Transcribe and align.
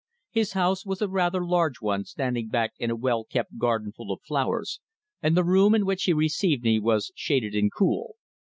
His 0.31 0.53
house 0.53 0.83
was 0.83 0.99
a 1.03 1.07
rather 1.07 1.45
large 1.45 1.79
one 1.79 2.05
standing 2.05 2.49
back 2.49 2.71
in 2.79 2.89
a 2.89 2.95
well 2.95 3.23
kept 3.23 3.59
garden 3.59 3.91
full 3.91 4.11
of 4.11 4.23
flowers, 4.23 4.79
and 5.21 5.37
the 5.37 5.43
room 5.45 5.75
in 5.75 5.85
which 5.85 6.05
he 6.05 6.13
received 6.13 6.63
me 6.63 6.79
was 6.79 7.11
shaded 7.13 7.53
and 7.53 7.71
cool. 7.71 8.15